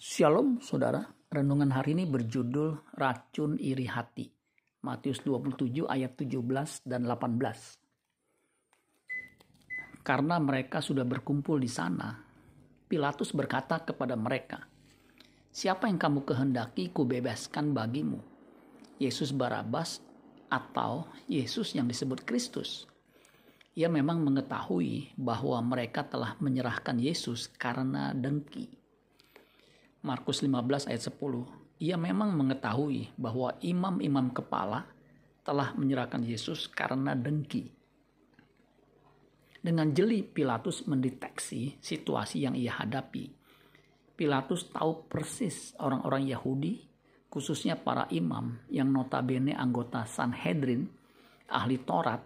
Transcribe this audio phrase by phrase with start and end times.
[0.00, 4.32] Shalom saudara, renungan hari ini berjudul Racun Iri Hati.
[4.80, 7.36] Matius 27 ayat 17 dan 18.
[10.00, 12.16] Karena mereka sudah berkumpul di sana,
[12.88, 14.64] Pilatus berkata kepada mereka,
[15.52, 18.24] Siapa yang kamu kehendaki kubebaskan bagimu?
[18.96, 20.00] Yesus Barabas
[20.48, 22.88] atau Yesus yang disebut Kristus?
[23.76, 28.79] Ia memang mengetahui bahwa mereka telah menyerahkan Yesus karena dengki.
[30.00, 31.80] Markus 15 ayat 10.
[31.80, 34.88] Ia memang mengetahui bahwa imam-imam kepala
[35.44, 37.68] telah menyerahkan Yesus karena dengki.
[39.60, 43.28] Dengan jeli Pilatus mendeteksi situasi yang ia hadapi.
[44.16, 46.80] Pilatus tahu persis orang-orang Yahudi,
[47.28, 50.88] khususnya para imam yang notabene anggota Sanhedrin,
[51.52, 52.24] ahli Taurat,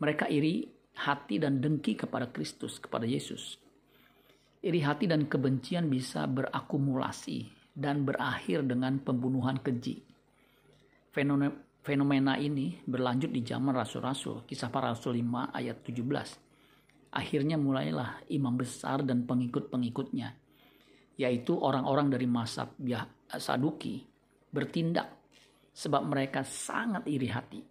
[0.00, 0.64] mereka iri
[0.96, 3.60] hati dan dengki kepada Kristus, kepada Yesus.
[4.66, 10.02] Iri hati dan kebencian bisa berakumulasi dan berakhir dengan pembunuhan keji.
[11.86, 17.14] Fenomena ini berlanjut di zaman Rasul-Rasul, kisah para Rasul 5 ayat 17.
[17.14, 20.34] Akhirnya mulailah imam besar dan pengikut-pengikutnya,
[21.22, 22.66] yaitu orang-orang dari masa
[23.38, 24.02] Saduki,
[24.50, 25.14] bertindak
[25.70, 27.62] sebab mereka sangat iri hati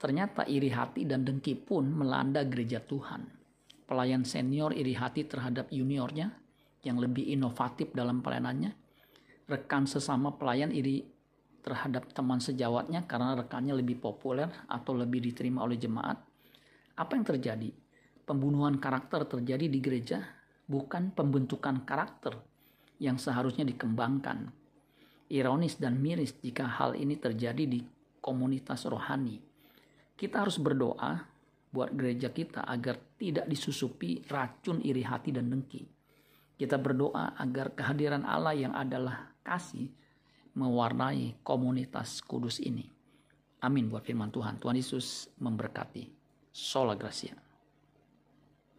[0.00, 3.39] Ternyata iri hati dan dengki pun melanda gereja Tuhan.
[3.90, 6.30] Pelayan senior iri hati terhadap juniornya
[6.86, 8.70] yang lebih inovatif dalam pelayanannya.
[9.50, 11.02] Rekan sesama pelayan iri
[11.66, 16.22] terhadap teman sejawatnya karena rekannya lebih populer atau lebih diterima oleh jemaat.
[16.94, 17.74] Apa yang terjadi?
[18.22, 20.22] Pembunuhan karakter terjadi di gereja,
[20.70, 22.38] bukan pembentukan karakter
[23.02, 24.54] yang seharusnya dikembangkan.
[25.34, 27.82] Ironis dan miris jika hal ini terjadi di
[28.22, 29.50] komunitas rohani
[30.20, 31.24] kita harus berdoa
[31.70, 35.86] buat gereja kita agar tidak disusupi racun iri hati dan dengki.
[36.58, 39.88] Kita berdoa agar kehadiran Allah yang adalah kasih
[40.52, 42.84] mewarnai komunitas kudus ini.
[43.64, 44.60] Amin buat firman Tuhan.
[44.60, 46.10] Tuhan Yesus memberkati.
[46.50, 47.49] Sola Gracia.